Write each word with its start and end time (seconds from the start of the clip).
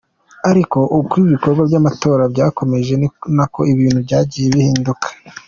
Ariko 0.49 0.77
uko 0.99 1.13
ibikorwa 1.25 1.61
by'amatora 1.69 2.23
byakomeje, 2.33 2.93
ni 2.97 3.07
nako 3.35 3.59
ibintu 3.73 3.99
byagiye 4.05 4.47
bihinduka. 4.55 5.07